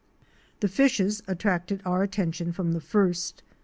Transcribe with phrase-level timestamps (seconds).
[0.61, 3.43] The fishes attracted our attention from the first.